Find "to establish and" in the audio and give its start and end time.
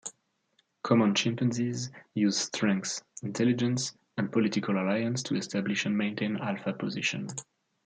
5.25-5.95